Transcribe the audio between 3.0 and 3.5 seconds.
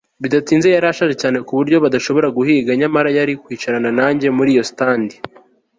yari